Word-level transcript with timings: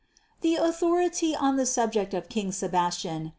The 0.39 0.55
authority 0.55 1.35
on 1.35 1.57
the 1.57 1.65
subject 1.67 2.15
of 2.15 2.27
King 2.27 2.51
Sebastian, 2.51 3.21
M. 3.27 3.29